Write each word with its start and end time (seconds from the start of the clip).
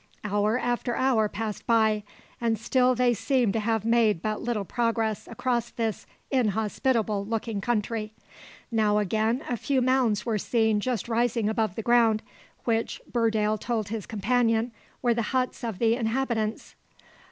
Hour 0.23 0.57
after 0.57 0.95
hour 0.95 1.29
passed 1.29 1.67
by, 1.67 2.01
and 2.41 2.57
still 2.57 2.95
they 2.95 3.13
seemed 3.13 3.53
to 3.53 3.59
have 3.59 3.85
made 3.85 4.23
but 4.23 4.41
little 4.41 4.65
progress 4.65 5.27
across 5.27 5.69
this 5.69 6.07
inhospitable 6.31 7.23
looking 7.23 7.61
country. 7.61 8.11
Now 8.71 8.97
again 8.97 9.43
a 9.47 9.55
few 9.55 9.79
mounds 9.79 10.25
were 10.25 10.39
seen 10.39 10.79
just 10.79 11.07
rising 11.07 11.47
above 11.47 11.75
the 11.75 11.83
ground, 11.83 12.23
which, 12.63 12.99
Burdale 13.11 13.59
told 13.59 13.89
his 13.89 14.07
companion, 14.07 14.71
were 15.03 15.13
the 15.13 15.21
huts 15.21 15.63
of 15.63 15.77
the 15.77 15.93
inhabitants. 15.95 16.73